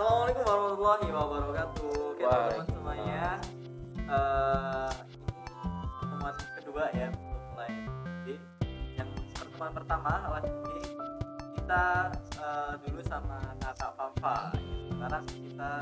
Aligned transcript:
Assalamualaikum 0.00 0.44
warahmatullahi 0.48 1.08
wabarakatuh. 1.12 1.92
Oke 1.92 2.24
teman-teman 2.24 2.66
semuanya. 2.72 3.24
Eh, 4.08 4.92
ini 6.08 6.44
kedua 6.56 6.84
ya 6.96 7.08
mulai 7.52 7.72
jadi 8.24 8.34
yang 8.96 9.10
pertemuan 9.36 9.72
pertama 9.76 10.12
lagi 10.32 10.48
kita 11.52 11.84
eh, 12.16 12.72
dulu 12.80 13.00
sama 13.04 13.44
kakak 13.60 13.92
Papa. 13.92 14.56
Sekarang 14.88 15.24
kita 15.36 15.72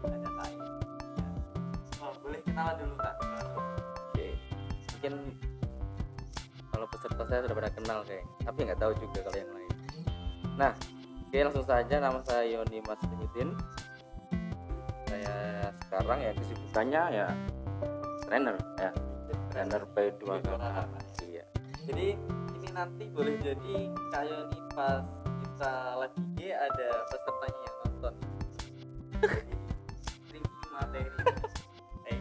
ada 0.00 0.28
Kai. 0.32 0.54
Ya. 0.56 1.28
Oh, 2.00 2.12
boleh 2.24 2.40
kenalan 2.48 2.72
dulu 2.80 2.94
kak. 2.96 3.14
Oke. 3.20 4.26
Mungkin 4.96 5.12
kalau 6.72 6.86
peserta 6.88 7.22
saya 7.28 7.40
sudah 7.44 7.56
pada 7.60 7.70
kenal 7.76 8.00
kayak, 8.08 8.24
tapi 8.48 8.58
nggak 8.64 8.80
tahu 8.80 8.96
juga 8.96 9.28
kalau 9.28 9.36
yang 9.36 9.52
lain. 9.52 9.72
Nah, 10.56 10.72
oke 11.28 11.44
langsung 11.44 11.66
saja 11.68 12.00
nama 12.00 12.24
saya 12.24 12.40
Yoni 12.48 12.80
Mas 12.88 12.96
Muhyiddin. 13.04 13.52
Saya 15.04 15.36
sekarang 15.84 16.24
ya 16.24 16.32
kesibukannya 16.32 17.02
ya 17.12 17.28
trainer 18.24 18.56
ya, 18.80 18.90
trainer 19.52 19.82
P2 19.92 20.24
kakak. 20.40 20.88
Iya. 21.28 21.44
Jadi 21.84 22.16
ini 22.56 22.68
nanti 22.72 23.04
boleh 23.12 23.36
jadi 23.44 23.76
kayak 24.08 24.40
nih 24.48 24.62
pas 24.72 25.04
kita 25.44 25.72
lagi 26.00 26.22
G 26.32 26.48
ada 26.48 26.88
pesertanya 27.12 27.60
yang 27.60 27.76
nonton. 27.84 28.14
Materi. 30.72 31.10
Eh, 32.08 32.18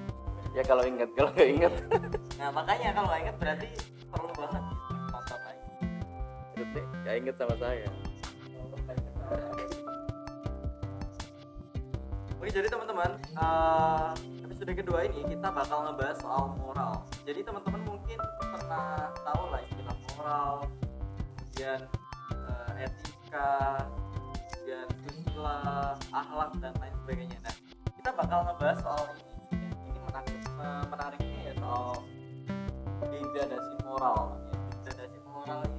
Ya 0.52 0.64
kalau 0.68 0.84
ingat, 0.84 1.08
kalau 1.16 1.32
nggak 1.32 1.48
ingat, 1.48 1.74
Nah 2.44 2.50
makanya 2.52 2.92
kalau 2.92 3.08
nggak 3.08 3.22
inget 3.24 3.38
berarti 3.40 3.68
perlu 4.12 4.32
banget 4.36 4.64
gitu 4.68 4.94
nonton 5.16 5.40
lagi. 5.48 5.64
deh, 6.76 6.86
nggak 7.08 7.16
ingat 7.24 7.36
sama 7.40 7.56
saya. 7.56 7.88
Oke 9.28 9.68
jadi 12.48 12.72
teman-teman 12.72 13.12
eh, 13.20 14.10
episode 14.48 14.72
kedua 14.72 15.04
ini 15.04 15.20
kita 15.28 15.52
bakal 15.52 15.84
ngebahas 15.84 16.16
soal 16.24 16.56
moral. 16.56 17.04
Jadi 17.28 17.44
teman-teman 17.44 17.84
mungkin 17.84 18.16
pernah 18.40 19.12
tahu 19.20 19.52
lah 19.52 19.60
istilah 19.68 19.98
moral, 20.16 20.52
kemudian 21.36 21.84
eh, 22.32 22.88
etika, 22.88 23.84
kemudian 24.16 24.88
susila, 25.04 25.60
akhlak 26.16 26.56
dan 26.64 26.72
lain 26.80 26.96
sebagainya. 27.04 27.38
Nah 27.44 27.56
kita 28.00 28.10
bakal 28.16 28.40
ngebahas 28.48 28.80
soal 28.80 29.04
ini. 29.12 29.24
Ini 29.68 30.00
menarik, 30.08 30.40
eh, 30.40 30.84
menariknya 30.88 31.40
ya 31.52 31.54
soal 31.60 31.92
degradasi 33.12 33.74
moral. 33.84 34.40
Ya, 34.48 34.56
degradasi 34.88 35.20
moral 35.28 35.60
itu 35.68 35.77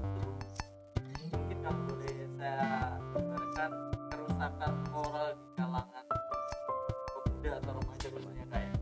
kerusakan 4.69 4.93
moral 4.93 5.29
di 5.33 5.47
kalangan 5.57 6.05
pemuda 7.25 7.51
atau 7.57 7.73
remaja 7.81 8.07
khususnya 8.13 8.47
kayak 8.53 8.73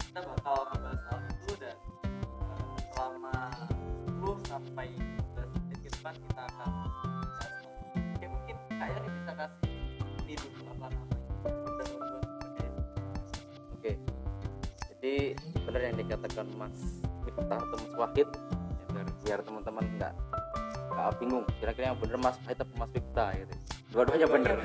kita 0.00 0.20
bakal 0.24 0.56
ngebahas 0.72 1.00
soal 1.04 1.20
itu 1.28 1.52
dan 1.60 1.76
eh, 1.76 2.76
selama 2.88 3.36
10 4.08 4.48
sampai 4.48 4.88
15 4.96 5.60
menit 5.60 5.78
ke 5.84 5.88
depan 5.92 6.14
kita 6.16 6.42
akan 6.48 6.70
bahas 6.88 7.52
Oke 8.16 8.26
mungkin 8.32 8.56
kayak 8.72 8.96
ini 8.96 9.08
bisa 9.12 9.32
kasih 9.36 9.72
ini 10.24 10.32
dulu 10.40 10.60
apa 10.72 10.86
namanya 10.88 11.18
Oke. 13.80 13.92
Jadi 14.92 15.14
benar 15.64 15.80
yang 15.80 15.96
dikatakan 15.96 16.46
Mas 16.56 16.78
Miftah 17.24 17.56
atau 17.60 17.76
Mas 17.80 17.94
Wahid 17.96 18.28
ya, 18.92 19.02
biar, 19.24 19.40
teman-teman 19.40 19.84
nggak 19.96 20.12
bingung. 21.16 21.44
Kira-kira 21.56 21.92
yang 21.92 22.00
benar 22.00 22.20
Mas 22.20 22.36
Wahid 22.44 22.60
atau 22.60 22.76
Mas 22.76 22.92
Miftah 22.92 23.32
gitu. 23.40 23.79
Dua-duanya 23.90 24.26
bener. 24.30 24.56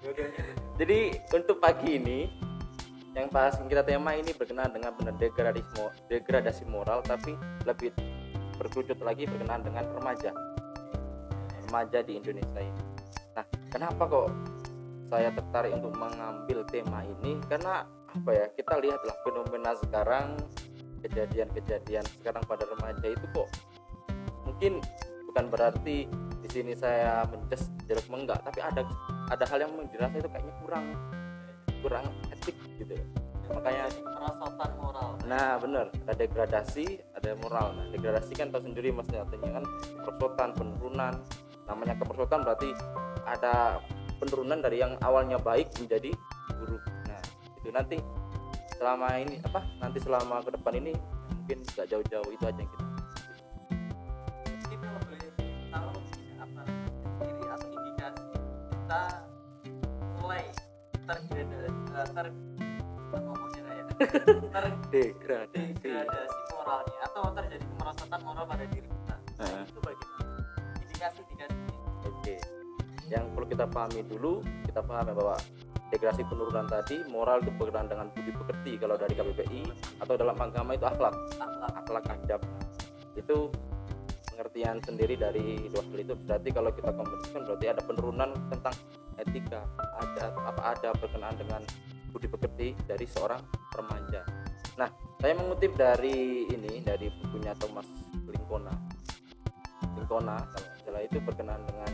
Jadi 0.80 0.98
untuk 1.34 1.58
pagi 1.58 1.98
ini 1.98 2.30
yang 3.14 3.30
bahas 3.30 3.58
kita 3.66 3.86
tema 3.86 4.14
ini 4.18 4.34
berkenaan 4.34 4.74
dengan 4.74 4.90
benar 4.94 5.14
degradasi 5.18 5.62
degradasi 6.10 6.66
moral 6.66 6.98
tapi 7.06 7.38
lebih 7.62 7.94
berkerucut 8.58 8.98
lagi 9.02 9.26
berkenaan 9.30 9.62
dengan 9.62 9.86
remaja 9.94 10.34
remaja 11.66 12.02
di 12.02 12.18
Indonesia 12.18 12.60
ini. 12.62 12.82
Nah, 13.34 13.46
kenapa 13.70 14.02
kok 14.06 14.28
saya 15.10 15.30
tertarik 15.30 15.74
untuk 15.78 15.94
mengambil 15.94 16.66
tema 16.66 17.06
ini? 17.06 17.38
Karena 17.46 17.86
apa 17.86 18.30
ya? 18.34 18.46
Kita 18.54 18.78
lihatlah 18.78 19.16
fenomena 19.26 19.74
sekarang 19.78 20.38
kejadian-kejadian 21.04 22.04
sekarang 22.18 22.42
pada 22.48 22.64
remaja 22.64 23.12
itu 23.12 23.26
kok 23.36 23.48
mungkin 24.48 24.80
bukan 25.28 25.44
berarti 25.52 26.08
di 26.40 26.48
sini 26.48 26.72
saya 26.72 27.28
menjudge 27.28 27.73
jelek 27.84 28.06
enggak, 28.08 28.40
tapi 28.44 28.60
ada 28.64 28.82
ada 29.28 29.44
hal 29.48 29.58
yang 29.60 29.72
dirasa 29.92 30.16
itu 30.16 30.28
kayaknya 30.28 30.54
kurang 30.64 30.84
kurang 31.84 32.06
etik 32.32 32.56
gitu. 32.80 32.96
Makanya 33.44 33.92
Jadi 33.92 34.00
merosotan 34.08 34.70
moral 34.80 35.08
Nah 35.28 35.60
bener, 35.60 35.86
ada 36.08 36.14
degradasi, 36.16 36.86
ada 37.12 37.30
moral. 37.44 37.76
Nah 37.76 37.86
degradasi 37.92 38.32
kan 38.32 38.48
tahu 38.48 38.64
sendiri 38.64 38.88
maksudnya 38.88 39.24
artinya 39.28 39.60
kan 39.60 39.64
kemerosotan, 40.00 40.48
penurunan. 40.56 41.14
Namanya 41.68 41.94
kemerosotan 42.00 42.40
berarti 42.44 42.70
ada 43.28 43.80
penurunan 44.16 44.64
dari 44.64 44.80
yang 44.80 44.96
awalnya 45.04 45.36
baik 45.36 45.68
menjadi 45.76 46.12
buruk. 46.56 46.82
Nah 47.08 47.20
itu 47.60 47.68
nanti 47.68 47.96
selama 48.80 49.08
ini 49.20 49.36
apa? 49.44 49.60
Nanti 49.80 49.98
selama 50.00 50.40
ke 50.40 50.50
depan 50.56 50.72
ini 50.80 50.92
mungkin 51.36 51.58
nggak 51.76 51.86
jauh-jauh 51.88 52.30
itu 52.32 52.44
aja 52.48 52.56
yang 52.56 52.70
kita. 52.72 52.93
Kita 58.94 59.10
mulai 60.22 60.44
tergradasi 61.02 61.66
eh, 61.98 62.08
ter 62.14 62.26
terdegradasi 64.54 66.38
moralnya 66.54 66.98
atau 67.10 67.22
terjadi 67.34 67.64
kemerosotan 67.74 68.20
moral 68.22 68.44
pada 68.46 68.64
diri 68.70 68.86
kita. 68.86 69.16
Nah, 69.18 69.46
Heeh. 69.50 69.64
itu 69.66 69.80
bagaimana? 69.82 70.34
Indikasi-indikasi 70.78 71.58
Oke. 72.06 72.34
Yang 73.10 73.24
perlu 73.34 73.46
kita 73.50 73.66
pahami 73.66 74.00
dulu, 74.06 74.32
kita 74.62 74.80
pahami 74.86 75.10
bahwa 75.10 75.36
degradasi 75.90 76.22
penurunan 76.30 76.66
tadi 76.70 76.96
moral 77.10 77.42
itu 77.42 77.50
berkenaan 77.58 77.90
dengan 77.90 78.06
budi 78.14 78.30
pekerti 78.30 78.72
kalau 78.78 78.94
dari 78.94 79.14
KBBI 79.18 79.62
atau 80.06 80.14
dalam 80.14 80.38
agama 80.38 80.70
itu 80.78 80.86
akhlak. 80.86 81.14
akhlak. 81.42 81.72
Akhlak 81.82 82.04
adab. 82.14 82.40
Itu 83.18 83.50
pengertian 84.34 84.82
sendiri 84.82 85.14
dari 85.14 85.70
hal 85.70 85.84
itu. 85.94 86.14
Berarti 86.26 86.48
kalau 86.50 86.70
kita 86.74 86.90
kombinasikan 86.90 87.42
berarti 87.46 87.66
ada 87.70 87.82
penurunan 87.86 88.30
tentang 88.50 88.74
etika. 89.22 89.62
Ada 89.78 90.24
apa 90.34 90.62
ada 90.74 90.90
berkenaan 90.98 91.38
dengan 91.38 91.62
budi 92.10 92.26
pekerti 92.26 92.74
dari 92.90 93.06
seorang 93.06 93.40
remaja. 93.78 94.26
Nah 94.74 94.90
saya 95.22 95.38
mengutip 95.38 95.78
dari 95.78 96.50
ini 96.50 96.82
dari 96.82 97.06
bukunya 97.22 97.54
Thomas 97.62 97.86
kalau 100.14 100.30
nggak 100.30 100.46
salah 100.86 101.02
itu 101.02 101.18
berkenaan 101.18 101.62
dengan 101.66 101.90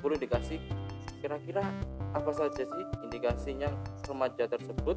10 0.00 0.16
indikasi. 0.16 0.56
Kira-kira 1.20 1.60
apa 2.16 2.30
saja 2.32 2.64
sih 2.64 2.84
indikasinya 3.04 3.68
remaja 4.08 4.48
tersebut? 4.48 4.96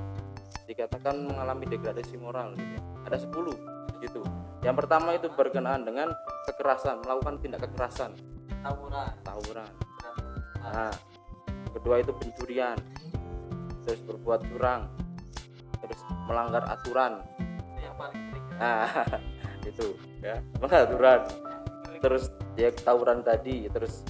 Dikatakan 0.72 1.28
mengalami 1.28 1.68
degradasi 1.68 2.16
moral 2.16 2.56
gitu. 2.56 2.78
Ada 3.04 3.28
10 3.28 4.00
gitu. 4.00 4.22
Yang 4.64 4.76
pertama 4.86 5.20
itu 5.20 5.28
berkenaan 5.36 5.84
dengan 5.84 6.16
kekerasan, 6.54 7.02
melakukan 7.04 7.36
tindak 7.40 7.62
kekerasan, 7.68 8.12
tawuran 8.62 9.14
tawuran. 9.24 9.72
nah, 10.62 10.94
kedua 11.74 12.04
itu 12.04 12.12
pencurian, 12.14 12.78
terus 13.88 14.02
berbuat 14.06 14.42
curang, 14.52 14.92
terus 15.82 16.00
melanggar 16.30 16.64
aturan. 16.70 17.24
itu 17.76 17.82
yang 17.82 17.96
paling 17.98 18.22
ya. 18.22 18.42
Nah, 18.62 18.90
itu 19.70 19.86
ya, 20.22 20.36
melanggar 20.60 20.82
aturan. 20.86 21.22
Terus 22.02 22.24
ya 22.58 22.70
tawuran 22.74 23.22
tadi, 23.22 23.70
terus 23.70 24.06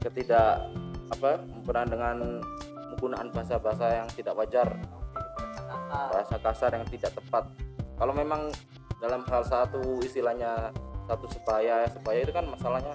ketidak 0.00 0.64
apa 1.10 1.42
berkenaan 1.66 1.90
dengan 1.90 2.16
menggunakan 2.94 3.28
bahasa-bahasa 3.34 3.86
yang 4.02 4.08
tidak 4.14 4.34
wajar 4.38 4.68
bahasa 5.90 6.36
kasar 6.38 6.70
yang 6.78 6.86
tidak 6.86 7.10
tepat 7.14 7.44
kalau 7.98 8.14
memang 8.14 8.48
dalam 9.02 9.24
hal 9.26 9.42
satu 9.42 9.98
istilahnya 10.04 10.70
satu 11.10 11.26
sebaya 11.26 11.90
sebaya 11.90 12.22
itu 12.22 12.30
kan 12.30 12.46
masalahnya. 12.46 12.94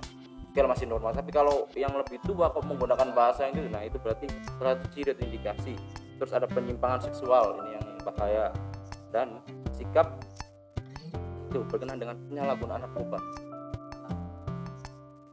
Kira 0.56 0.72
masih 0.72 0.88
normal 0.88 1.12
tapi 1.12 1.36
kalau 1.36 1.68
yang 1.76 1.92
lebih 1.92 2.16
tua 2.24 2.48
kok 2.48 2.64
menggunakan 2.64 3.12
bahasa 3.12 3.44
yang 3.44 3.60
itu 3.60 3.68
nah 3.68 3.84
itu 3.84 4.00
berarti 4.00 4.32
ciri 4.96 5.12
atau 5.12 5.24
indikasi. 5.28 5.76
Terus 6.16 6.32
ada 6.32 6.48
penyimpangan 6.48 7.12
seksual 7.12 7.60
ini 7.60 7.76
yang 7.76 7.86
bahaya. 8.08 8.56
Dan 9.12 9.44
sikap 9.76 10.16
itu 11.52 11.60
berkenaan 11.68 12.00
dengan 12.00 12.16
penyalahgunaan 12.32 12.88
narkoba. 12.88 13.20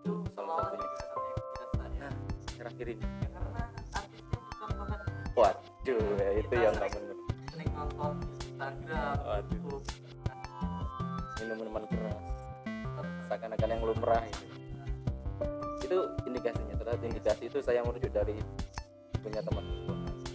Itu 0.03 0.27
ya. 1.95 2.11
Ini 2.83 2.99
karena 3.31 3.63
artisnya 3.95 4.39
dicontohkan 4.43 4.99
waduh 5.39 6.07
ya 6.19 6.31
itu 6.39 6.55
yang 6.59 6.75
nggak 6.75 6.91
benar 6.99 7.17
Instagram 8.63 9.17
Waduh. 9.23 9.81
Minuman 11.43 11.85
keras 11.91 12.32
seakan-akan 13.33 13.69
yang 13.73 13.81
lumrah 13.81 14.23
itu. 14.29 14.45
Itu 15.81 15.99
indikasinya 16.29 16.77
ternyata 16.77 17.05
indikasi 17.09 17.49
itu 17.49 17.59
saya 17.65 17.81
merujuk 17.81 18.13
dari 18.13 18.37
punya 19.25 19.41
teman 19.41 19.65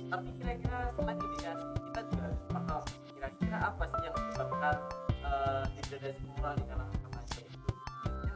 tapi 0.08 0.32
kira-kira 0.40 0.80
selain 0.96 1.20
indikasi 1.20 1.66
kita 1.84 2.00
juga 2.08 2.24
harus 2.24 2.42
paham 2.48 2.84
kira-kira 3.12 3.58
apa 3.60 3.84
sih 3.92 4.02
yang 4.08 4.16
menyebabkan 4.16 4.76
uh, 5.28 5.64
degradasi 5.76 6.24
moral 6.32 6.54
di 6.56 6.64
kalangan 6.64 7.00
remaja 7.04 7.40
itu. 7.44 7.70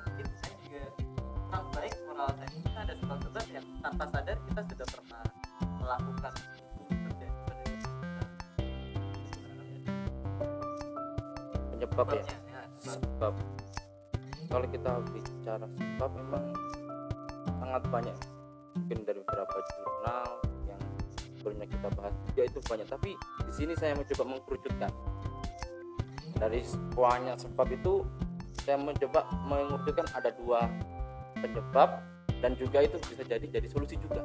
Mungkin 0.04 0.28
saya 0.36 0.56
juga 0.68 0.84
kurang 1.48 1.66
baik 1.72 1.94
moral 2.04 2.30
saya 2.36 2.50
kita 2.52 2.80
ada 2.84 2.94
sebab-sebab 3.00 3.46
yang 3.56 3.66
tanpa 3.80 4.06
sadar 4.12 4.38
kita 4.44 4.62
sudah 4.68 4.88
pernah 4.92 5.24
melakukan 5.80 6.34
penyebab 11.72 12.08
ya? 12.12 12.24
Ya, 12.28 12.62
sebab. 12.84 13.34
Kalau 14.52 14.68
kita 14.68 14.92
bicara 15.16 15.66
sebab 15.80 16.12
memang 16.12 16.44
sangat 17.64 17.84
banyak 17.88 18.18
mungkin 18.76 18.98
dari 19.08 19.20
beberapa 19.24 19.58
jurnal 19.64 20.28
yang 20.68 20.82
sebelumnya 21.40 21.68
kita 21.72 21.88
bahas 21.96 22.14
juga 22.28 22.42
itu 22.44 22.60
banyak. 22.68 22.88
Tapi 22.92 23.12
di 23.48 23.54
sini 23.56 23.74
saya 23.80 23.96
mencoba 23.96 24.24
mengkerucutkan. 24.28 24.92
Dari 26.36 26.60
banyak 26.92 27.38
sebab 27.40 27.68
itu 27.72 28.04
saya 28.68 28.76
mencoba 28.76 29.24
mengerucutkan 29.48 30.08
ada 30.12 30.36
dua 30.36 30.68
penyebab 31.40 32.04
dan 32.44 32.52
juga 32.60 32.84
itu 32.84 33.00
bisa 33.08 33.24
jadi 33.24 33.46
jadi 33.48 33.68
solusi 33.72 33.96
juga. 34.04 34.20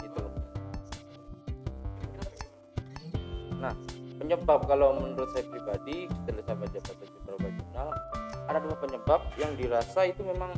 Itu? 0.00 0.24
Nah, 3.60 3.76
penyebab 4.16 4.64
kalau 4.64 4.96
menurut 5.04 5.28
saya 5.36 5.44
pribadi 5.52 6.08
setelah 6.08 6.42
saya 6.48 6.56
baca 6.56 6.78
baca 6.80 7.04
beberapa 7.12 7.46
jurnal 7.60 7.90
ada 8.54 8.62
dua 8.62 8.78
penyebab 8.78 9.20
yang 9.34 9.50
dirasa 9.58 10.06
itu 10.06 10.22
memang 10.22 10.54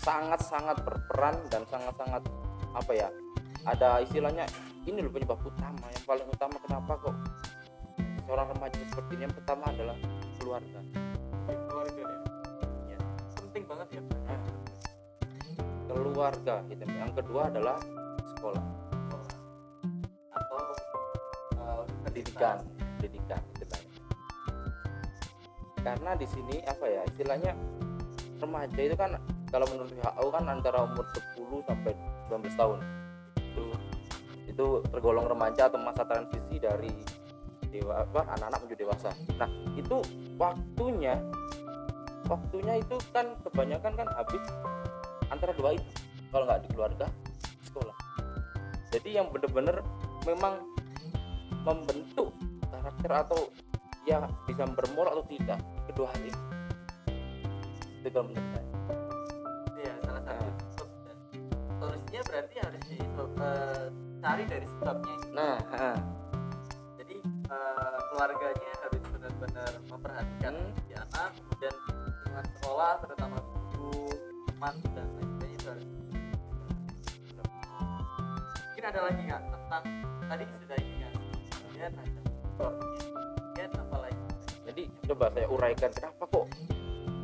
sangat-sangat 0.00 0.80
berperan 0.80 1.36
dan 1.52 1.60
sangat-sangat 1.68 2.24
apa 2.72 2.92
ya 2.96 3.12
ada 3.68 4.00
istilahnya 4.00 4.48
ini 4.88 5.04
loh 5.04 5.12
penyebab 5.12 5.36
utama 5.44 5.92
yang 5.92 6.04
paling 6.08 6.24
utama 6.32 6.56
kenapa 6.64 6.96
kok 7.04 7.12
seorang 8.24 8.48
remaja 8.56 8.80
seperti 8.88 9.12
ini 9.20 9.22
yang 9.28 9.36
pertama 9.36 9.64
adalah 9.68 9.96
keluarga. 10.36 10.80
Keluarga 11.48 12.00
ya. 12.00 12.18
Ya. 12.92 12.98
penting 13.40 13.64
banget 13.64 13.88
ya. 13.92 14.02
Nah, 14.04 14.40
keluarga 15.88 16.54
gitu. 16.68 16.82
Yang 16.84 17.12
kedua 17.16 17.42
adalah 17.48 17.76
sekolah. 18.36 18.64
Atau 20.32 20.60
uh, 21.56 21.84
pendidikan. 22.04 22.60
pendidikan 23.00 23.40
karena 25.82 26.14
di 26.18 26.26
sini 26.26 26.60
apa 26.66 26.84
ya 26.86 27.02
istilahnya 27.08 27.52
remaja 28.38 28.80
itu 28.80 28.96
kan 28.96 29.18
kalau 29.48 29.66
menurut 29.72 29.92
WHO 29.96 30.26
kan 30.28 30.44
antara 30.46 30.78
umur 30.84 31.06
10 31.36 31.68
sampai 31.68 31.92
19 32.28 32.60
tahun. 32.60 32.78
Itu 33.36 33.64
itu 34.48 34.66
tergolong 34.90 35.26
remaja 35.28 35.70
atau 35.70 35.80
masa 35.80 36.02
transisi 36.04 36.56
dari 36.60 36.92
dewa 37.68 38.04
apa 38.04 38.24
anak-anak 38.36 38.58
menuju 38.64 38.76
dewasa. 38.80 39.10
Nah 39.36 39.50
itu 39.76 39.96
waktunya 40.40 41.14
waktunya 42.28 42.80
itu 42.80 42.96
kan 43.12 43.32
kebanyakan 43.44 43.92
kan 43.96 44.08
habis 44.16 44.42
antara 45.32 45.52
dua 45.56 45.76
itu 45.76 45.90
kalau 46.28 46.44
nggak 46.44 46.60
di 46.64 46.68
keluarga 46.76 47.06
sekolah. 47.64 47.96
Jadi 48.92 49.20
yang 49.20 49.28
bener-bener 49.28 49.84
memang 50.24 50.64
membentuk 51.64 52.32
karakter 52.72 53.10
atau 53.12 53.40
ya 54.08 54.24
bisa 54.48 54.64
bermoral 54.64 55.20
atau 55.20 55.26
tidak 55.28 55.60
kedua 55.84 56.08
hal 56.08 56.22
ini 56.24 56.40
itu 58.00 58.08
kalau 58.08 58.24
menurut 58.24 58.48
saya 58.48 58.64
ya 59.84 59.92
salah 60.00 60.22
satu 60.24 60.48
Nah. 60.48 60.52
sebab 60.72 60.88
dan 61.04 61.16
solusinya 61.78 62.20
berarti 62.24 62.54
harus 62.64 62.82
di 62.88 62.96
eh, 62.98 63.86
cari 64.18 64.44
dari 64.48 64.66
sebabnya 64.66 65.12
ini. 65.12 65.28
nah 65.36 65.56
ha. 65.76 65.90
jadi 66.96 67.16
eh, 67.52 67.98
keluarganya 68.08 68.72
harus 68.80 69.02
benar-benar 69.12 69.72
memperhatikan 69.86 70.54
Hmm. 70.56 70.72
si 70.88 70.92
anak 70.96 71.30
kemudian 71.36 71.74
lingkungan 71.84 72.44
sekolah 72.56 72.92
terutama 73.04 73.36
guru 73.44 74.08
teman 74.48 74.74
dan 74.96 75.06
lain 75.12 75.28
sebagainya 75.28 75.52
itu 75.52 75.66
harus 75.68 75.86
mungkin 78.68 78.84
ada 78.86 79.00
lagi 79.04 79.20
nggak 79.20 79.42
tentang 79.44 79.84
tadi 80.24 80.44
sudah 80.48 80.78
ini 80.78 80.96
kan 80.96 81.12
kemudian 81.52 81.92
ada 81.92 82.20
sebabnya 82.56 83.27
jadi 84.78 85.10
coba 85.10 85.26
saya 85.34 85.46
uraikan 85.50 85.90
kenapa 85.90 86.22
kok 86.30 86.46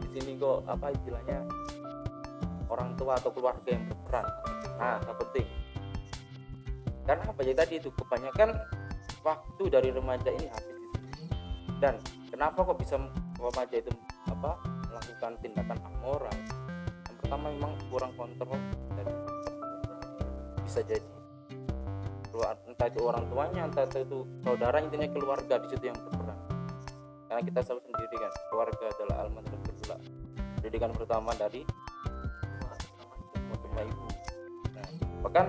di 0.02 0.08
sini 0.18 0.34
kok 0.42 0.66
apa 0.66 0.90
istilahnya 0.90 1.38
orang 2.66 2.98
tua 2.98 3.14
atau 3.14 3.30
keluarga 3.30 3.70
yang 3.70 3.86
berperan? 3.86 4.26
Nah 4.74 4.98
yang 4.98 5.16
penting. 5.22 5.46
Karena 7.06 7.22
apa? 7.30 7.40
Ya 7.46 7.54
tadi 7.54 7.78
itu 7.78 7.94
kebanyakan 7.94 8.58
waktu 9.22 9.62
dari 9.70 9.94
remaja 9.94 10.34
ini 10.34 10.50
habis 10.50 10.74
di 10.74 10.98
sini. 10.98 11.26
Dan 11.78 11.94
kenapa 12.26 12.66
kok 12.66 12.74
bisa 12.74 12.98
remaja 13.38 13.76
itu 13.78 13.92
apa 14.26 14.58
melakukan 14.90 15.38
tindakan 15.38 15.78
amoral? 15.94 16.34
Yang 17.06 17.16
pertama 17.22 17.46
memang 17.54 17.72
kurang 17.86 18.10
kontrol 18.18 18.58
dari 18.98 19.14
bisa 20.66 20.82
jadi. 20.82 21.10
Entah 22.66 22.90
itu 22.90 22.98
orang 22.98 23.30
tuanya 23.30 23.70
entah 23.70 23.86
itu 23.86 24.26
saudara 24.42 24.82
intinya 24.82 25.06
keluarga 25.06 25.54
di 25.62 25.70
situ 25.70 25.86
yang 25.86 25.94
berperan 26.02 26.23
karena 27.34 27.50
kita 27.50 27.66
tahu 27.66 27.82
sendiri 27.82 28.14
kan. 28.14 28.32
Keluarga 28.46 28.84
adalah 28.94 29.16
almatul 29.26 29.58
kedua 29.66 29.98
pendidikan 30.54 30.94
pertama 30.94 31.34
dari 31.34 31.66
kedua 33.50 33.82
ibu. 33.82 34.06
Bahkan 35.26 35.46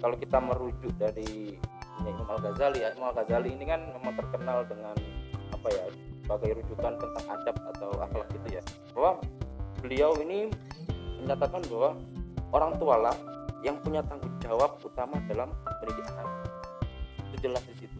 kalau 0.00 0.16
kita 0.16 0.40
merujuk 0.40 0.96
dari 0.96 1.60
ya, 2.00 2.08
Imam 2.08 2.24
Al 2.32 2.40
Ghazali 2.40 2.80
ya 2.80 2.88
Imam 2.96 3.12
Al 3.12 3.20
Ghazali 3.20 3.52
ini 3.52 3.68
kan 3.68 3.84
memang 3.84 4.16
terkenal 4.16 4.64
dengan 4.64 4.96
apa 5.52 5.68
ya 5.76 5.84
sebagai 6.24 6.56
rujukan 6.56 6.92
tentang 7.04 7.26
adab 7.28 7.56
atau 7.76 7.90
akhlak 8.00 8.28
gitu 8.32 8.48
ya. 8.56 8.62
Bahwa 8.96 9.20
beliau 9.84 10.16
ini 10.24 10.48
menyatakan 11.20 11.60
bahwa 11.68 12.00
orang 12.48 12.72
tua 12.80 12.96
lah 12.96 13.16
yang 13.60 13.76
punya 13.84 14.00
tanggung 14.08 14.32
jawab 14.40 14.80
utama 14.80 15.20
dalam 15.28 15.52
pendidik 15.84 16.08
anak 16.16 16.48
itu 17.28 17.36
jelas 17.44 17.60
di 17.68 17.84
situ 17.84 17.95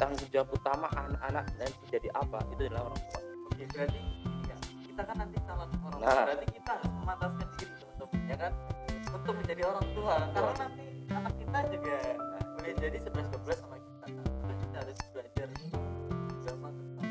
tanggung 0.00 0.28
jawab 0.32 0.48
utama 0.50 0.86
anak-anak 0.96 1.44
dan 1.54 1.70
jadi 1.92 2.08
apa 2.16 2.38
itu 2.50 2.62
adalah 2.66 2.88
orang 2.88 3.02
tua 3.04 3.20
Oke, 3.50 3.64
berarti 3.68 4.00
ya, 4.48 4.56
kita 4.88 5.02
kan 5.04 5.16
nanti 5.20 5.36
calon 5.44 5.68
orang 5.68 5.92
tua, 5.92 6.00
Nah. 6.00 6.24
berarti 6.24 6.46
kita 6.48 6.70
harus 6.72 6.90
memantaskan 6.96 7.46
diri 7.52 7.72
teman-teman, 7.76 8.20
ya 8.24 8.36
kan? 8.38 8.52
Untuk 9.10 9.34
menjadi 9.36 9.62
orang 9.68 9.86
tua, 9.92 10.14
karena 10.32 10.52
nanti 10.56 10.84
anak 11.10 11.34
kita 11.36 11.58
juga 11.68 11.94
nah, 12.16 12.42
boleh 12.56 12.72
jadi 12.74 12.98
11 13.02 13.26
12 13.28 13.58
sama 13.58 13.76
kita. 13.76 14.06
Terus 14.08 14.56
kita 14.62 14.76
harus 14.80 14.98
belajar 15.12 15.48
agama 16.40 16.68
tentang 16.72 17.08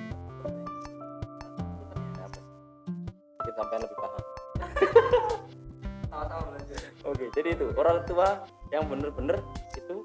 kita 3.39 3.51
sampai 3.53 3.77
lebih 3.77 3.97
paham 3.97 4.23
Sama-sama 6.09 6.43
belajar. 6.49 6.77
oke 7.03 7.25
jadi 7.31 7.49
itu 7.53 7.65
orang 7.75 7.97
tua 8.03 8.27
yang 8.71 8.83
bener-bener 8.87 9.37
itu 9.75 9.95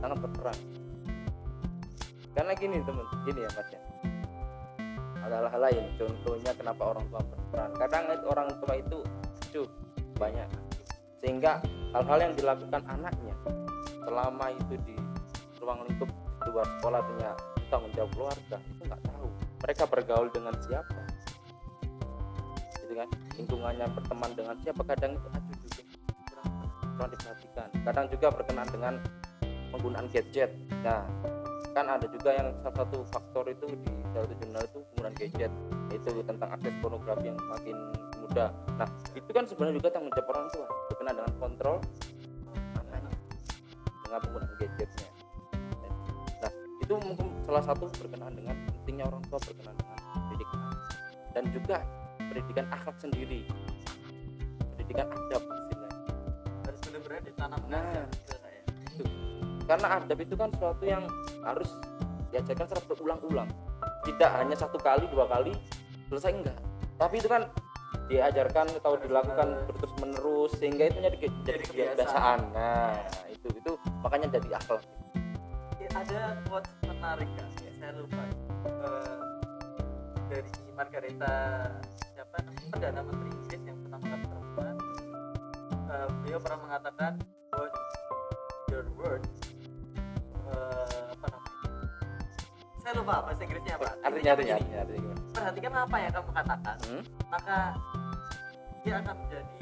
sangat 0.00 0.18
berperan 0.20 0.56
karena 2.34 2.52
gini 2.54 2.76
teman 2.86 3.06
gini 3.26 3.40
ya 3.42 3.50
mas 3.54 3.68
ya. 3.70 3.80
Ada 5.20 5.46
hal 5.52 5.60
lain 5.60 5.84
contohnya 5.98 6.52
kenapa 6.56 6.82
orang 6.96 7.04
tua 7.10 7.20
berperan. 7.22 7.70
Kadang 7.76 8.04
orang 8.26 8.48
tua 8.62 8.74
itu 8.78 8.98
acuh 9.50 9.68
banyak. 10.18 10.48
Sehingga 11.20 11.60
hal-hal 11.92 12.18
yang 12.30 12.34
dilakukan 12.38 12.82
anaknya 12.88 13.34
selama 14.00 14.46
itu 14.56 14.74
di 14.88 14.96
ruang 15.60 15.84
lingkup 15.84 16.08
luar 16.48 16.66
sekolah 16.80 17.00
punya 17.04 17.30
tanggung 17.68 17.92
jawab 17.92 18.10
keluarga 18.16 18.56
itu 18.58 18.82
nggak 18.88 19.02
tahu. 19.04 19.28
Mereka 19.60 19.82
bergaul 19.86 20.28
dengan 20.32 20.54
siapa? 20.64 21.00
Gitu 22.80 22.92
kan? 22.96 23.08
Lingkungannya 23.36 23.86
berteman 23.92 24.30
dengan 24.32 24.56
siapa? 24.64 24.82
Kadang 24.88 25.12
itu 25.20 25.28
acuh 25.30 25.56
juga 25.60 25.82
kurang 26.96 27.10
diperhatikan. 27.12 27.68
Kadang 27.84 28.06
juga 28.08 28.26
berkenaan 28.32 28.70
dengan 28.72 28.94
penggunaan 29.70 30.06
gadget. 30.08 30.50
Nah 30.80 31.04
kan 31.70 31.86
ada 31.86 32.06
juga 32.10 32.30
yang 32.34 32.48
salah 32.62 32.76
satu 32.82 32.98
faktor 33.14 33.44
itu 33.46 33.66
di 33.78 33.90
salah 34.10 34.26
satu 34.26 34.34
jurnal 34.42 34.62
itu 34.66 34.78
penggunaan 34.90 35.14
gadget 35.14 35.52
yaitu 35.90 36.10
tentang 36.26 36.48
akses 36.54 36.74
pornografi 36.82 37.26
yang 37.30 37.38
makin 37.50 37.76
mudah. 38.18 38.50
Nah 38.78 38.88
itu 39.14 39.30
kan 39.30 39.44
sebenarnya 39.46 39.76
juga 39.78 39.88
tanggung 39.94 40.12
jawab 40.14 40.28
orang 40.34 40.46
tua 40.50 40.66
berkenaan 40.90 41.16
dengan 41.18 41.34
kontrol 41.38 41.76
anaknya 42.78 43.14
dengan 44.06 44.18
penggunaan 44.22 44.52
gadgetnya. 44.58 45.08
Nah 46.42 46.52
itu 46.82 46.94
mungkin 46.98 47.26
salah 47.46 47.62
satu 47.62 47.84
berkenaan 47.98 48.34
dengan 48.34 48.56
pentingnya 48.70 49.04
orang 49.06 49.22
tua 49.30 49.38
berkenaan 49.42 49.76
dengan 49.78 49.98
pendidikan 50.14 50.60
dan 51.30 51.44
juga 51.54 51.76
pendidikan 52.18 52.66
akhlak 52.74 52.96
sendiri. 52.98 53.40
Pendidikan 54.74 55.06
adab 55.06 55.42
istilahnya 55.42 55.90
Harus 56.66 56.80
benar-benar 56.86 57.20
ditanam 57.22 57.62
Nah. 57.70 58.06
saya. 58.26 58.62
Karena 59.70 60.02
adab 60.02 60.18
itu 60.18 60.34
kan 60.34 60.50
suatu 60.58 60.82
yang 60.82 61.06
harus 61.46 61.70
diajarkan 62.34 62.66
secara 62.66 62.82
berulang-ulang. 62.90 63.48
Tidak 64.02 64.30
hanya 64.42 64.56
satu 64.58 64.82
kali 64.82 65.06
dua 65.14 65.30
kali 65.30 65.54
selesai 66.10 66.34
enggak. 66.34 66.58
Tapi 66.98 67.22
itu 67.22 67.30
kan 67.30 67.46
diajarkan 68.10 68.66
atau 68.82 68.98
dilakukan 68.98 69.48
terus 69.70 69.92
menerus 70.02 70.50
sehingga 70.58 70.90
itu 70.90 70.98
jadi, 71.46 71.62
kebiasaan. 71.62 72.50
nah 72.50 72.98
itu 73.30 73.46
itu 73.54 73.72
makanya 74.02 74.34
jadi 74.34 74.58
akhlak. 74.58 74.82
Ada 75.90 76.38
quotes 76.46 76.70
menarik 76.86 77.30
kan 77.38 77.46
ya, 77.62 77.70
saya 77.78 77.92
lupa. 77.98 78.22
Eh, 78.66 79.18
dari 80.30 80.50
Margareta 80.74 81.34
siapa? 82.14 82.36
Perdana 82.74 83.00
menteri 83.06 83.30
Inggris 83.34 83.62
yang 83.66 83.78
pertama 83.86 84.04
kali 84.06 84.24
perempuan 84.26 84.76
Eh, 85.90 86.06
beliau 86.22 86.38
pernah 86.38 86.58
mengatakan 86.62 87.12
your 88.70 88.86
words 88.94 89.49
saya 92.90 93.06
lupa 93.06 93.22
bahasa 93.22 93.42
Inggrisnya 93.46 93.74
apa 93.78 93.86
artinya 94.02 94.30
artinya 94.34 94.54
artinya, 94.58 94.78
artinya 94.82 94.98
gimana? 94.98 95.22
Perhatikan 95.30 95.72
apa 95.78 95.96
yang 96.02 96.10
kamu 96.10 96.30
katakan 96.34 96.76
hmm? 96.90 97.02
maka 97.30 97.58
dia 98.82 98.94
akan 98.98 99.14
menjadi 99.14 99.58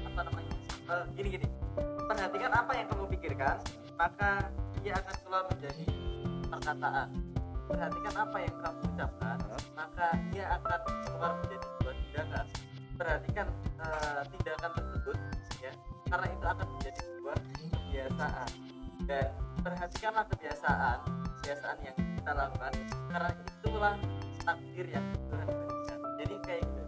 apa 0.00 0.20
namanya 0.24 0.54
Eh, 0.82 1.04
gini 1.14 1.28
gini. 1.38 1.46
Perhatikan 2.08 2.52
apa 2.56 2.72
yang 2.72 2.86
kamu 2.88 3.04
pikirkan 3.16 3.56
maka 4.00 4.48
dia 4.80 4.96
akan 4.96 5.14
keluar 5.24 5.44
menjadi 5.52 5.86
perkataan. 6.48 7.08
Perhatikan 7.68 8.14
apa 8.16 8.36
yang 8.40 8.54
kamu 8.64 8.80
ucapkan 8.96 9.36
Hah? 9.40 9.62
maka 9.76 10.06
dia 10.32 10.44
akan 10.56 10.80
keluar 11.04 11.32
menjadi 11.36 11.66
sebuah 11.68 11.94
tindakan. 12.00 12.46
Perhatikan 12.96 13.46
eh, 13.76 14.22
tindakan 14.32 14.70
tersebut 14.80 15.16
ya 15.60 15.72
karena 16.08 16.26
itu 16.32 16.46
akan 16.48 16.66
menjadi 16.80 17.00
sebuah 17.04 17.36
kebiasaan. 17.44 18.48
Dan 19.04 19.28
perhatikanlah 19.60 20.24
kebiasaan 20.32 20.98
kebiasaan 21.42 21.78
yang 21.82 22.11
kita 22.22 22.38
lakukan 22.38 22.72
karena 23.10 23.30
itulah 23.34 23.94
takdir 24.40 24.86
yang 24.88 25.02
Tuhan 25.26 25.46
berikan 25.50 25.98
jadi 26.16 26.34
kayak 26.38 26.62
gitu 26.62 26.82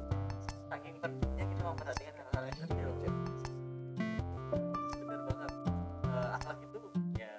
saking 0.65 0.95
pentingnya 1.01 1.45
kita 1.45 1.63
memperhatikan 1.65 2.15
hal-hal 2.15 2.45
yang 2.47 2.59
kecil 2.61 2.89
bener 5.03 5.21
banget 5.27 5.51
Eh, 6.07 6.29
akhlak 6.33 6.59
itu 6.63 6.79
ya 7.19 7.33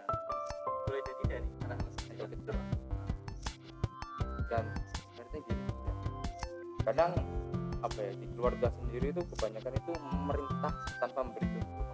boleh 0.84 1.02
jadi 1.02 1.24
dari 1.26 1.48
hal 1.64 1.72
Hal 1.72 1.80
kecil. 2.28 2.56
dan 4.46 4.66
artinya 5.16 5.40
gini 5.42 5.64
ya. 5.64 5.94
kadang 6.84 7.12
apa 7.80 7.98
ya 7.98 8.12
di 8.14 8.28
keluarga 8.30 8.68
sendiri 8.74 9.08
itu 9.10 9.22
kebanyakan 9.32 9.72
itu 9.74 9.92
merintah 10.04 10.74
tanpa 11.00 11.20
memberi 11.24 11.48
contoh 11.50 11.86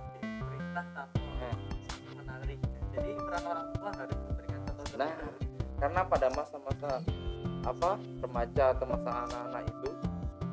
perintah 0.41 0.85
tanpa 0.97 1.21
Nah. 1.37 1.55
menarik 2.17 2.57
jadi 2.89 3.09
peran 3.15 3.43
orang 3.45 3.67
tua 3.71 3.89
harus 3.93 4.17
memberikan 4.19 4.59
contoh 4.65 4.85
Nah. 4.97 5.40
Karena 5.81 6.05
pada 6.05 6.29
masa-masa 6.37 7.01
apa 7.65 7.97
remaja 8.21 8.77
atau 8.77 8.85
masa 8.85 9.09
anak-anak 9.25 9.63
itu 9.65 9.89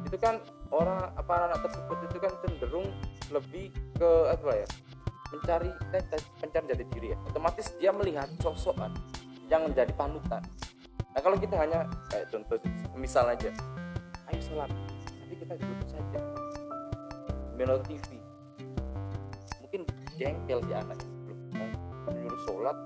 itu 0.08 0.16
kan 0.16 0.40
orang 0.72 1.12
apa 1.12 1.32
anak 1.52 1.58
tersebut 1.68 1.98
itu 2.08 2.16
kan 2.16 2.32
cenderung 2.40 2.88
lebih 3.28 3.68
ke 3.96 4.10
apa 4.32 4.64
ya 4.64 4.68
mencari 5.28 5.68
eh, 5.92 6.04
eh, 6.16 6.48
jati 6.48 6.84
diri 6.96 7.12
ya. 7.12 7.18
Otomatis 7.28 7.76
dia 7.76 7.92
melihat 7.92 8.32
sosokan 8.40 8.96
yang 9.52 9.68
menjadi 9.68 9.92
panutan. 9.92 10.40
Nah 11.12 11.20
kalau 11.20 11.36
kita 11.36 11.60
hanya 11.60 11.84
kayak 12.08 12.32
contoh 12.32 12.56
misal 12.96 13.28
aja 13.28 13.52
ayo 14.28 14.40
sholat 14.44 14.70
tapi 15.24 15.34
kita 15.40 15.54
duduk 15.56 15.88
saja 15.88 16.20
menonton 17.56 17.84
TV 17.88 18.20
mungkin 19.64 19.80
jengkel 20.20 20.58
si 20.66 20.72
anak 20.74 20.98
belum 21.24 21.38
menyuruh 22.04 22.40
sholat 22.44 22.76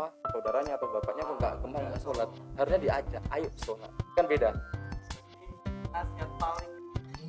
apa 0.00 0.32
saudaranya 0.32 0.72
atau 0.80 0.88
bapaknya 0.88 1.22
kok 1.28 1.36
nggak 1.36 1.54
ke 1.60 1.66
mana 1.68 1.86
nggak 1.92 2.00
sholat. 2.00 2.28
Harusnya 2.56 2.80
diajak 2.80 3.22
ayo 3.36 3.48
sholat. 3.60 3.92
Kan 4.16 4.24
beda. 4.24 4.48
Nasihat 5.92 6.30
paling 6.40 6.72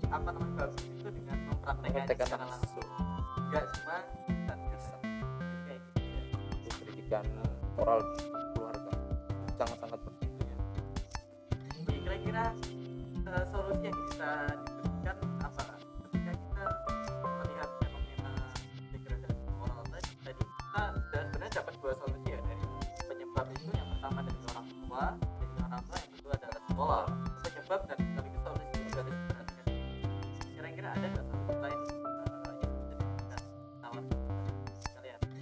apa 0.08 0.28
namanya 0.32 0.54
bagus 0.56 0.84
itu 0.88 1.10
dengan 1.12 1.38
mempraktekkan 1.52 2.26
secara 2.32 2.46
langsung. 2.48 2.88
nggak 3.52 3.66
cuma 3.76 3.98
ya. 4.48 4.56
Pendidikan 6.80 7.26
moral 7.76 8.00
di 8.00 8.24
keluarga. 8.56 8.92
Sangat-sangat 9.60 10.00
penting 10.08 10.32
Jadi 11.76 12.00
kira-kira 12.08 12.46
eh, 13.28 13.44
solusi 13.52 13.84
yang 13.84 13.98
bisa 14.08 14.30
diberikan 14.64 15.18
apa? 15.44 15.64
Ketika 16.08 16.32
kita 16.40 16.66
melihat 17.20 17.70
fenomena 17.84 18.34
degradasi 18.96 19.44
moral 19.60 19.84
tadi 19.92 20.12
tadi 20.24 20.44
kita 20.48 20.84
sebenarnya 21.12 21.52
dapat 21.60 21.74
dua 21.84 21.94
solusi 22.00 22.31
tua 24.92 25.16
dari 25.16 25.56
orang 25.64 25.82
tua 25.88 25.98
yang 26.04 26.12
kedua 26.20 26.34
adalah 26.36 26.60
sekolah 26.68 27.04
penyebab 27.48 27.82
dan 27.88 27.98
sekaligus 28.04 28.42
solusi 28.44 28.80
diperhatikan 28.92 29.66
kira-kira 30.52 30.88
ada 30.92 31.06
nggak 31.16 31.26
solusi 31.32 31.56
lain 31.64 31.80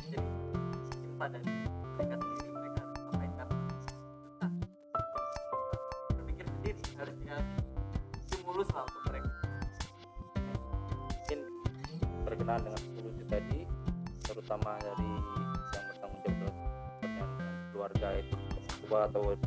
jadi 0.10 0.18
pada 1.18 1.38
mereka 1.98 2.16
sendiri 2.22 2.50
mereka 2.54 2.80
harus 2.86 3.00
sampaikan 3.02 3.48
susah 4.38 4.52
berpikir 6.14 6.46
sendiri 6.46 6.80
harus 6.94 7.16
dikasih 7.18 7.58
stimulus 8.30 8.70
lah 8.70 8.84
untuk 8.86 9.04
mereka. 9.10 9.30
Mungkin 11.10 11.40
berkenaan 12.22 12.62
dengan 12.70 12.82
tua 18.90 19.06
atau 19.06 19.38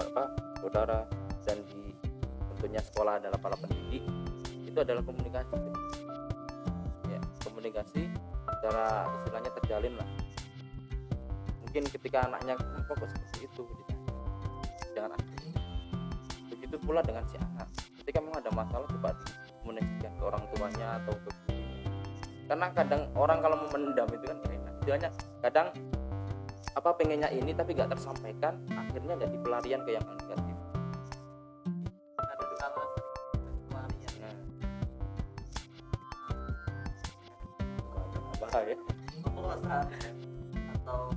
apa 0.00 0.24
saudara 0.56 1.04
dan 1.44 1.60
di 1.68 1.92
tentunya 2.56 2.80
sekolah 2.80 3.20
adalah 3.20 3.36
para 3.36 3.54
pendidik 3.60 4.00
itu 4.64 4.78
adalah 4.80 5.04
komunikasi. 5.04 5.52
Ya 7.12 7.20
komunikasi 7.44 8.08
secara 8.56 9.04
istilahnya 9.20 9.50
terjalin 9.60 9.94
lah. 10.00 10.08
Mungkin 11.60 11.84
ketika 11.92 12.24
anaknya 12.24 12.56
kenapa 12.56 12.92
kok 12.96 13.08
seperti 13.12 13.38
itu 13.44 13.62
ditanya. 13.68 14.00
jangan 14.92 15.12
asli 15.16 15.48
begitu 16.48 16.76
pula 16.80 17.04
dengan 17.04 17.24
si 17.28 17.36
anak. 17.36 17.68
Ketika 18.00 18.18
memang 18.24 18.40
ada 18.40 18.50
masalah 18.56 18.88
coba 18.88 19.12
dikomunikasikan 19.20 20.12
ke 20.16 20.22
orang 20.24 20.42
tuanya 20.56 20.88
atau 21.04 21.14
ke 21.20 21.30
karena 22.50 22.68
kadang 22.76 23.02
orang 23.16 23.38
kalau 23.40 23.56
mau 23.64 23.68
mendam 23.72 24.08
itu 24.12 24.24
kan 24.28 24.38
enak. 24.48 24.72
Istilahnya 24.84 25.10
kadang 25.40 25.68
apa 26.72 26.90
pengennya 26.96 27.28
ini 27.32 27.52
tapi 27.52 27.76
gak 27.76 27.92
tersampaikan 27.92 28.56
akhirnya 28.72 29.28
jadi 29.28 29.36
pelarian 29.44 29.80
ke 29.84 29.90
yang 29.92 30.06
negatif 30.08 30.52
bahaya 38.52 38.76
ya. 38.76 38.78
atau 40.76 41.08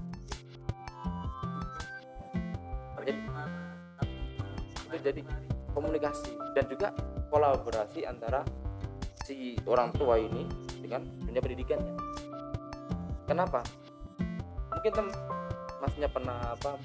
Itu 4.85 4.97
jadi 5.03 5.21
komunikasi 5.75 6.31
dan 6.55 6.65
juga 6.71 6.88
kolaborasi 7.27 8.07
antara 8.07 8.47
si 9.27 9.59
orang 9.67 9.91
tua 9.91 10.15
ini 10.15 10.47
dengan 10.79 11.03
dunia 11.27 11.41
pendidikannya. 11.43 11.93
Kenapa? 13.27 13.59
Mungkin 14.71 14.91
tem 14.95 15.07
masnya 15.85 16.09
pernah 16.09 16.57
apa 16.57 16.81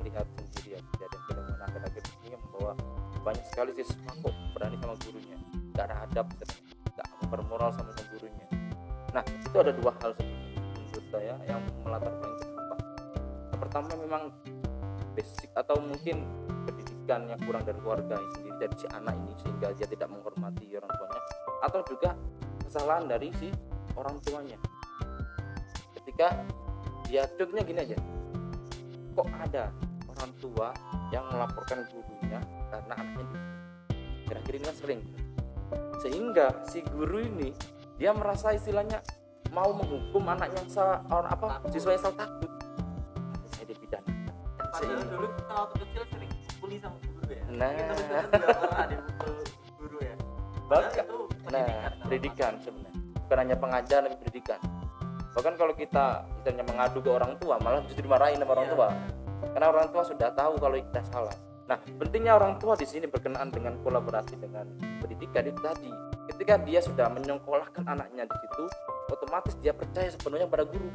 melihat 0.00 0.24
sendiri 0.40 0.74
ya 0.74 0.80
kejadian 0.96 1.22
fenomena 1.28 1.64
akhir-akhir 1.68 2.02
ini 2.16 2.28
yang 2.32 2.40
membawa 2.48 2.72
banyak 3.20 3.44
sekali 3.44 3.70
siswa 3.76 4.08
kok 4.08 4.34
berani 4.56 4.76
sama 4.80 4.96
gurunya, 5.04 5.36
gak 5.76 5.84
ada 5.92 5.96
adab, 6.08 6.26
gak 6.96 7.08
bermoral 7.28 7.70
sama 7.76 7.92
sama 7.92 8.08
gurunya. 8.16 8.46
Nah 9.12 9.20
itu 9.28 9.56
ada 9.60 9.72
dua 9.76 9.92
hal 10.00 10.16
menurut 10.16 11.06
saya 11.12 11.34
yang 11.44 11.60
melatar 11.84 12.08
belakang 12.08 12.50
kenapa. 12.56 12.74
Yang 13.52 13.60
pertama 13.60 13.90
memang 14.00 14.22
basic 15.12 15.50
atau 15.52 15.76
mungkin 15.84 16.16
pendidikan 16.64 17.20
yang 17.28 17.40
kurang 17.44 17.62
dari 17.68 17.78
keluarga 17.84 18.16
sendiri 18.32 18.56
dari 18.56 18.74
si 18.80 18.86
anak 18.96 19.12
ini 19.12 19.32
sehingga 19.44 19.68
dia 19.76 19.86
tidak 19.92 20.08
menghormati 20.08 20.64
orang 20.72 20.88
tuanya 20.88 21.20
atau 21.68 21.80
juga 21.84 22.10
kesalahan 22.64 23.04
dari 23.04 23.28
si 23.36 23.52
orang 23.92 24.16
tuanya 24.24 24.56
ketika 26.00 26.32
dia 27.12 27.28
contohnya 27.36 27.64
gini 27.68 27.80
aja 27.84 27.98
kok 29.12 29.28
ada 29.30 29.68
orang 30.08 30.30
tua 30.38 30.68
yang 31.08 31.24
melaporkan 31.28 31.84
gurunya 31.88 32.40
karena 32.68 32.94
anaknya 32.96 33.26
kira-kira 34.24 34.54
ini 34.56 34.64
kan 34.64 34.76
sering. 34.76 35.00
Sehingga 36.00 36.46
si 36.66 36.80
guru 36.82 37.20
ini 37.20 37.52
dia 37.96 38.10
merasa 38.10 38.50
istilahnya 38.50 39.04
mau 39.52 39.70
menghukum 39.70 40.24
anak 40.26 40.48
yang 40.56 40.66
salah 40.66 41.04
orang 41.08 41.30
apa 41.30 41.46
siswa 41.68 41.92
yang 41.92 42.02
salah 42.02 42.18
takut. 42.24 42.50
Saya 43.52 43.64
dipidana 43.68 44.10
padahal 44.72 45.04
dulu 45.04 45.26
kita 45.36 45.52
waktu 45.52 45.76
kecil 45.84 46.02
sering 46.08 46.30
pukuli 46.48 46.76
sama 46.80 46.96
guru 46.98 47.30
ya. 47.30 47.44
Nah. 47.52 47.70
juga 47.92 48.46
pernah 48.56 48.86
dipukul 48.88 49.32
guru 49.76 49.98
ya. 50.00 50.14
Bahkan- 50.66 51.04
itu 51.04 51.18
Nah, 51.42 51.60
pendidikan. 51.60 51.68
dalam 51.68 51.92
pendidikan 52.00 52.52
sebenarnya. 52.64 53.00
Bukan 53.12 53.36
hanya 53.38 53.56
pengajaran 53.60 54.02
tapi 54.08 54.16
pendidikan. 54.24 54.60
Bahkan 55.32 55.54
kalau 55.56 55.72
kita 55.72 56.04
misalnya 56.34 56.64
mengadu 56.64 56.98
ke 56.98 57.08
orang 57.08 57.32
tua, 57.36 57.56
malah 57.58 57.80
justru 57.82 58.04
dimarahin 58.04 58.36
sama 58.36 58.52
orang 58.52 58.66
Iya. 58.66 58.74
tua. 58.74 58.88
Karena 59.52 59.66
orang 59.68 59.86
tua 59.88 60.02
sudah 60.04 60.28
tahu 60.30 60.52
kalau 60.56 60.76
kita 60.76 61.02
salah. 61.08 61.36
Nah, 61.62 61.78
pentingnya 61.78 62.32
orang 62.34 62.58
tua 62.58 62.74
di 62.74 62.84
sini 62.84 63.06
berkenaan 63.06 63.48
dengan 63.48 63.78
kolaborasi 63.80 64.34
dengan 64.36 64.66
pendidikan 65.00 65.44
itu 65.44 65.60
tadi. 65.60 65.88
Ketika 66.28 66.60
dia 66.60 66.80
sudah 66.80 67.06
menyengkolahkan 67.08 67.82
anaknya 67.82 68.24
di 68.24 68.36
situ, 68.38 68.64
otomatis 69.08 69.54
dia 69.56 69.72
percaya 69.72 70.08
sepenuhnya 70.08 70.46
pada 70.46 70.64
guru. 70.64 70.88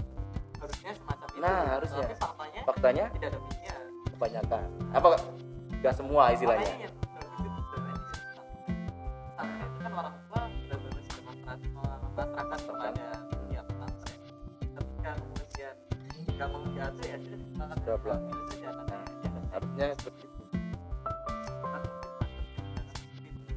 harusnya 0.58 0.90
semacam 0.92 1.28
itu 1.28 1.38
Nah, 1.38 1.62
harusnya. 1.70 2.02
tapi 2.02 2.16
faktanya 2.18 2.62
faktanya 2.66 3.04
tidak 3.14 3.30
demikian 3.30 3.82
kebanyakan 4.10 4.64
apa 4.90 5.08
nggak 5.78 5.94
semua 5.94 6.24
istilahnya 6.34 6.66
nggak 16.38 16.48
mau 16.54 16.62
diatur 16.70 17.06
ya. 17.10 17.18
Sudah 17.18 17.68
karena 18.62 18.98
harusnya 19.50 19.86
seperti 19.98 20.26
itu. 20.30 20.44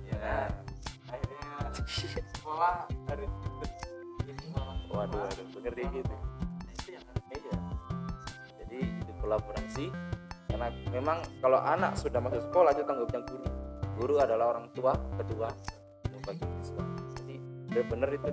Ya. 0.09 0.49
Akhirnya 1.13 1.45
sekolah 2.41 2.89
harus 3.13 3.31
waduh 4.91 5.23
waduh 5.23 5.47
mengerti 5.57 5.83
gitu 5.97 6.13
harus 6.13 6.83
iya 6.91 7.01
jadi 8.61 8.79
itu 8.85 9.13
kolaborasi 9.23 9.87
karena 10.51 10.69
memang 10.93 11.19
kalau 11.41 11.57
anak 11.63 11.97
sudah 11.97 12.21
masuk 12.21 12.43
sekolah 12.51 12.75
itu 12.75 12.83
tanggung 12.85 13.09
jawab 13.09 13.25
guru. 13.31 13.47
Guru 14.01 14.15
adalah 14.21 14.57
orang 14.57 14.67
tua 14.77 14.93
kedua 15.21 15.49
bagi 16.27 16.45
siswa 16.61 16.85
jadi 17.17 17.37
benar-benar 17.71 18.11
itu. 18.13 18.29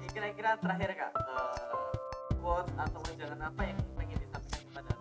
Ini 0.00 0.06
kira-kira 0.16 0.50
terakhir 0.56 0.90
kak. 0.96 1.12
Eh, 1.12 1.85
quotes 2.46 2.70
atau 2.78 3.02
jangan 3.18 3.50
apa 3.50 3.60
yang 3.66 3.78
pengen 3.98 4.18
disampaikan 4.22 4.62
kepada 4.70 4.92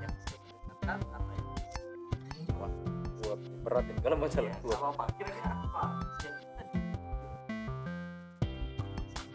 yang 0.00 0.12
mendengarkan 0.16 0.98
apa 1.12 1.30
yang 1.36 1.46
wah 2.56 2.72
buat 3.20 3.40
berat 3.60 3.84
ini 3.92 4.00
kalau 4.00 4.16
masalah 4.16 4.48
Iya, 4.48 4.64
buat. 4.64 4.72
apa 4.80 4.86
apa? 4.88 5.04
Kira-kira 5.20 5.52
apa? 5.52 5.82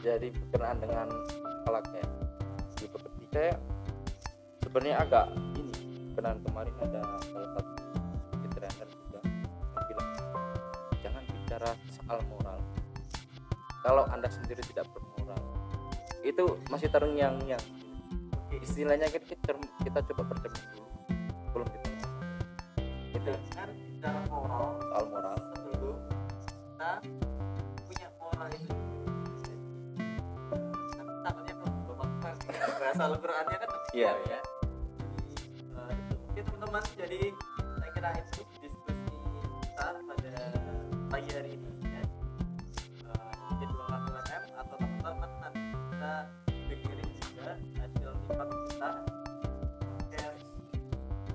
Jadi 0.02 0.28
berkenaan 0.34 0.78
dengan 0.82 1.08
kalau 1.62 1.80
kayak 1.94 2.10
di 2.74 2.86
pekerti 2.90 3.26
saya 3.30 3.54
sebenarnya 4.66 4.96
agak 4.98 5.26
ini 5.54 5.72
berkenaan 6.10 6.38
kemarin 6.42 6.74
ada 6.82 7.02
salah 7.22 7.50
satu 7.54 7.74
trainer 8.58 8.88
juga 8.90 9.20
yang 9.22 9.86
bilang 9.86 10.10
jangan 11.06 11.24
bicara 11.30 11.70
soal 11.94 12.18
moral. 12.34 12.58
Kalau 13.86 14.04
anda 14.10 14.26
sendiri 14.26 14.66
tidak 14.66 14.90
bermoral 14.90 15.57
itu 16.28 16.46
masih 16.68 16.90
terngiang-ngiang 16.92 17.64
Oke, 18.48 18.64
istilahnya 18.64 19.08
kita, 19.12 19.26
kita, 19.36 19.52
kita 19.84 20.00
coba 20.12 20.22
bercermin 20.36 20.64
dulu 20.72 20.88
belum 21.56 21.68
kita 21.72 21.88
itu 23.18 23.34
jangan 23.52 23.70
bicara 23.76 24.20
moral. 24.30 24.66
Soal 24.80 25.06
moral. 25.12 25.36
Sebelum 25.36 25.98
kita 26.78 26.92
punya 27.84 28.08
moral 28.22 28.48
itu. 28.54 28.76
Takutnya 31.26 31.54
belum 31.60 31.74
melakukan 31.84 32.34
bahasa 32.80 33.04
Al-Qur'annya 33.10 33.58
kan 33.58 33.68
begitu 33.68 33.96
Iya, 33.98 34.12
ya. 34.30 34.40
Jadi 34.48 35.92
eh, 35.92 36.28
oke 36.30 36.40
teman-teman 36.46 36.84
jadi 36.96 37.20
saya 37.58 37.92
kira 37.96 38.10
itu 38.16 38.42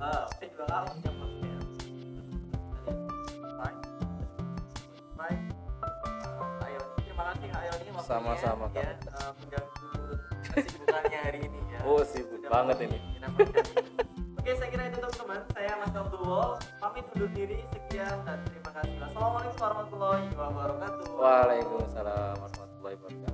oke 0.02 0.44
juga 0.50 0.64
kalau 0.66 0.86
punya 0.90 1.12
podcast 1.14 1.68
Spotify 2.82 3.72
Spotify 4.98 5.32
Ayoni 6.66 7.00
terima 7.06 7.22
kasih 7.30 7.46
Kak 7.46 7.60
Ayoni 7.62 7.90
waktunya 7.94 8.02
Sama-sama, 8.02 8.64
ya 8.74 8.90
mengganggu 9.38 9.88
kesibukannya 10.52 11.18
hari 11.22 11.40
ini 11.46 11.60
ya 11.70 11.78
oh 11.86 12.02
sibuk 12.02 12.38
Sudah 12.42 12.50
banget 12.50 12.76
ini. 12.90 12.98
Oke, 14.42 14.58
saya 14.58 14.74
kira 14.74 14.90
itu 14.90 14.98
teman-teman. 14.98 15.38
Saya 15.54 15.72
Mas 15.78 15.94
Abdul 15.94 16.58
pamit 16.82 17.06
undur 17.14 17.30
diri. 17.30 17.62
Sekian 17.70 18.26
dan 18.26 18.42
terima 18.42 18.74
kasih. 18.74 18.98
Assalamualaikum 19.06 19.58
warahmatullahi 19.62 20.26
wabarakatuh. 20.34 21.06
Waalaikumsalam 21.14 22.34
warahmatullahi 22.42 22.96
wabarakatuh 22.98 23.31